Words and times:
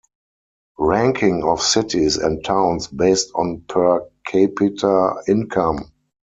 Ranking 0.79 1.43
of 1.43 1.61
Cities 1.61 2.17
and 2.17 2.43
Towns 2.43 2.87
based 2.87 3.29
on 3.35 3.61
per 3.69 4.09
capita 4.25 5.21
income. 5.27 5.91